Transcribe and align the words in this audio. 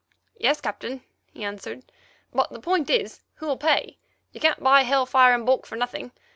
"Yes, 0.35 0.59
Captain," 0.59 1.03
he 1.31 1.43
answered; 1.43 1.91
"but 2.33 2.49
the 2.51 2.59
point 2.59 2.89
is, 2.89 3.21
who'll 3.35 3.55
pay? 3.55 3.99
You 4.31 4.39
can't 4.39 4.63
buy 4.63 4.81
hell 4.81 5.05
fire 5.05 5.35
in 5.35 5.45
bulk 5.45 5.67
for 5.67 5.75
nothing. 5.75 6.11